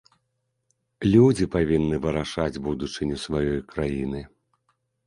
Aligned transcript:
Людзі 1.15 1.49
павінны 1.57 2.01
вырашаць 2.09 2.61
будучыню 2.69 3.21
сваёй 3.27 3.65
краіны. 3.77 4.29